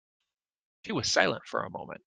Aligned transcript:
She 0.83 0.93
was 0.93 1.11
silent 1.11 1.45
for 1.45 1.61
a 1.61 1.69
moment. 1.69 1.99